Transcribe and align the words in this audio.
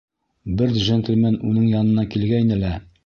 Бер 0.61 0.71
джентльмен 0.77 1.37
уның 1.51 1.67
янына 1.75 2.07
килгәйне 2.17 2.59
лә... 2.65 2.73